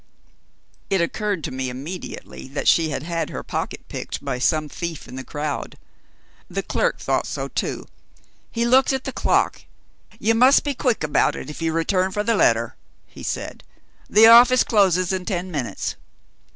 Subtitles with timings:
[0.89, 5.07] It occurred to me immediately that she had had her pocket picked by some thief
[5.07, 5.77] in the crowd.
[6.49, 7.85] The clerk thought so too.
[8.49, 9.61] He looked at the clock.
[10.17, 12.75] "You must be quick about it if you return for the letter,"
[13.05, 13.63] he said,
[14.09, 15.95] "the office closes in ten minutes."